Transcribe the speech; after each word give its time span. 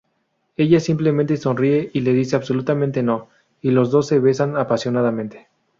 Ella 0.57 0.79
simplemente 0.79 1.37
sonríe 1.37 1.91
y 1.93 1.99
le 1.99 2.11
dice 2.13 2.35
"absolutamente 2.35 3.03
no", 3.03 3.29
y 3.61 3.69
los 3.69 3.91
dos 3.91 4.07
se 4.07 4.17
besan 4.17 4.57
apasionadamente. 4.57 5.47